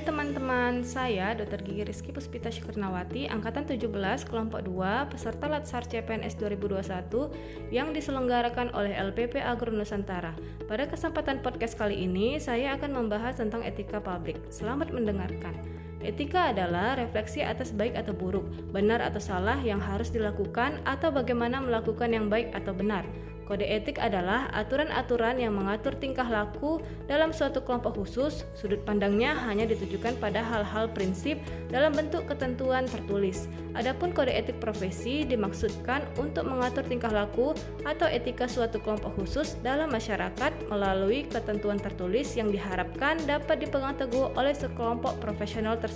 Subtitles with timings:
[0.00, 1.60] Hai teman-teman, saya Dr.
[1.60, 3.84] Gigi Rizky Puspita Syukurnawati, Angkatan 17,
[4.24, 10.32] Kelompok 2, peserta Latsar CPNS 2021 yang diselenggarakan oleh LPP Agro Nusantara.
[10.64, 14.40] Pada kesempatan podcast kali ini, saya akan membahas tentang etika publik.
[14.48, 15.52] Selamat mendengarkan.
[16.00, 21.60] Etika adalah refleksi atas baik atau buruk, benar atau salah yang harus dilakukan atau bagaimana
[21.60, 23.04] melakukan yang baik atau benar.
[23.50, 26.78] Kode etik adalah aturan-aturan yang mengatur tingkah laku
[27.10, 28.46] dalam suatu kelompok khusus.
[28.54, 31.34] Sudut pandangnya hanya ditujukan pada hal-hal prinsip
[31.66, 33.50] dalam bentuk ketentuan tertulis.
[33.74, 37.50] Adapun kode etik profesi dimaksudkan untuk mengatur tingkah laku
[37.82, 43.98] atau etika suatu kelompok khusus dalam masyarakat melalui ketentuan tertulis yang diharapkan dapat dipegang
[44.38, 45.89] oleh sekelompok profesional tersebut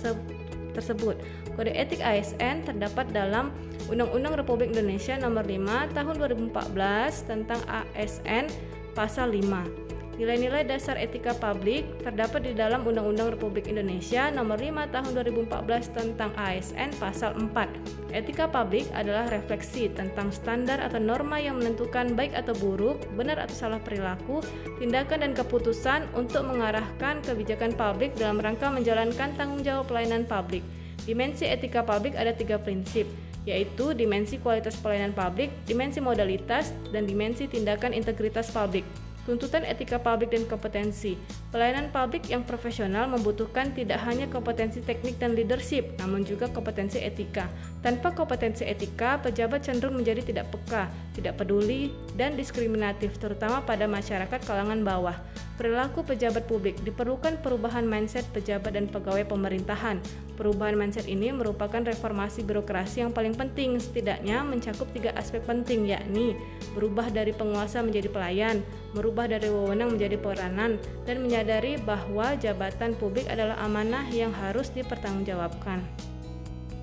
[0.75, 1.15] tersebut.
[1.55, 3.55] Kode etik ASN terdapat dalam
[3.87, 6.15] Undang-Undang Republik Indonesia Nomor 5 Tahun
[6.51, 7.61] 2014 tentang
[7.95, 8.51] ASN
[8.91, 9.94] Pasal 5.
[10.15, 16.31] Nilai-nilai dasar etika publik terdapat di dalam Undang-Undang Republik Indonesia Nomor 5 Tahun 2014 tentang
[16.39, 18.15] ASN Pasal 4.
[18.15, 23.67] Etika publik adalah refleksi tentang standar atau norma yang menentukan baik atau buruk, benar atau
[23.67, 24.39] salah perilaku,
[24.79, 30.63] tindakan dan keputusan untuk mengarahkan kebijakan publik dalam rangka menjalankan tanggung jawab pelayanan publik.
[31.03, 33.03] Dimensi etika publik ada tiga prinsip,
[33.43, 38.87] yaitu dimensi kualitas pelayanan publik, dimensi modalitas, dan dimensi tindakan integritas publik.
[39.25, 41.17] Tuntutan etika publik dan kompetensi.
[41.49, 47.49] Pelayanan publik yang profesional membutuhkan tidak hanya kompetensi teknik dan leadership, namun juga kompetensi etika.
[47.81, 54.45] Tanpa kompetensi etika, pejabat cenderung menjadi tidak peka, tidak peduli, dan diskriminatif, terutama pada masyarakat
[54.45, 55.17] kalangan bawah.
[55.55, 60.03] Perilaku pejabat publik diperlukan perubahan mindset pejabat dan pegawai pemerintahan.
[60.35, 66.35] Perubahan mindset ini merupakan reformasi birokrasi yang paling penting, setidaknya mencakup tiga aspek penting, yakni
[66.75, 68.59] berubah dari penguasa menjadi pelayan,
[68.91, 70.75] merubah dari wewenang menjadi peranan,
[71.07, 75.79] dan menyadari bahwa jabatan publik adalah amanah yang harus dipertanggungjawabkan.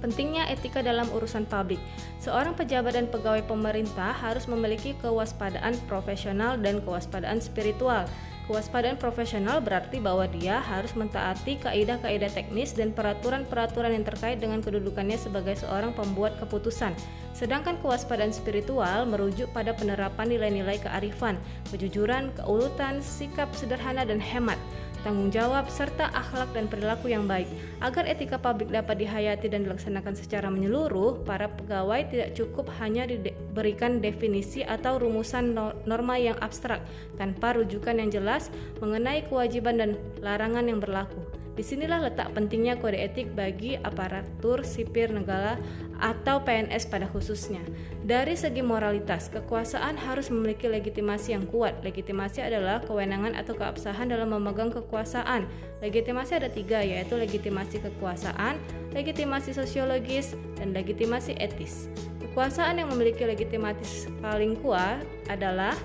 [0.03, 1.78] Pentingnya etika dalam urusan publik.
[2.19, 8.10] Seorang pejabat dan pegawai pemerintah harus memiliki kewaspadaan profesional dan kewaspadaan spiritual.
[8.50, 15.15] Kewaspadaan profesional berarti bahwa dia harus mentaati kaidah-kaidah teknis dan peraturan-peraturan yang terkait dengan kedudukannya
[15.15, 16.91] sebagai seorang pembuat keputusan.
[17.38, 21.38] Sedangkan kewaspadaan spiritual merujuk pada penerapan nilai-nilai kearifan,
[21.71, 24.59] kejujuran, keuletan, sikap sederhana dan hemat
[25.03, 27.51] tanggung jawab, serta akhlak dan perilaku yang baik.
[27.83, 33.99] Agar etika publik dapat dihayati dan dilaksanakan secara menyeluruh, para pegawai tidak cukup hanya diberikan
[33.99, 35.55] definisi atau rumusan
[35.85, 36.81] norma yang abstrak
[37.19, 38.49] tanpa rujukan yang jelas
[38.79, 39.91] mengenai kewajiban dan
[40.23, 41.41] larangan yang berlaku.
[41.53, 45.61] Di sinilah letak pentingnya kode etik bagi aparatur sipir negara
[46.01, 47.61] atau PNS pada khususnya.
[48.03, 51.79] Dari segi moralitas, kekuasaan harus memiliki legitimasi yang kuat.
[51.85, 55.45] Legitimasi adalah kewenangan atau keabsahan dalam memegang kekuasaan.
[55.85, 58.57] Legitimasi ada tiga, yaitu legitimasi kekuasaan,
[58.97, 61.87] legitimasi sosiologis, dan legitimasi etis.
[62.19, 65.77] Kekuasaan yang memiliki legitimasi paling kuat adalah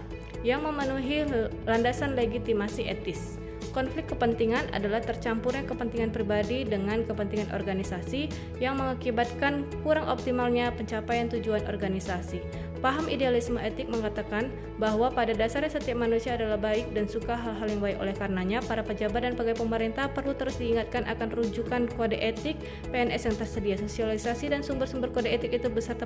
[0.41, 1.27] yang memenuhi
[1.67, 3.37] landasan legitimasi etis.
[3.75, 11.63] Konflik kepentingan adalah tercampurnya kepentingan pribadi dengan kepentingan organisasi yang mengakibatkan kurang optimalnya pencapaian tujuan
[11.69, 12.41] organisasi.
[12.77, 17.81] Paham idealisme etik mengatakan bahwa pada dasarnya setiap manusia adalah baik dan suka hal-hal yang
[17.81, 17.97] baik.
[17.97, 22.55] Oleh karenanya, para pejabat dan pegawai pemerintah perlu terus diingatkan akan rujukan kode etik
[22.93, 23.75] PNS yang tersedia.
[23.81, 26.05] Sosialisasi dan sumber-sumber kode etik itu beserta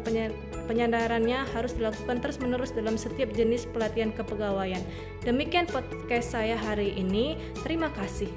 [0.66, 4.80] penyadarannya harus dilakukan terus-menerus dalam setiap jenis pelatihan kepegawaian.
[5.28, 7.36] Demikian podcast saya hari ini.
[7.68, 8.32] Terima kasih.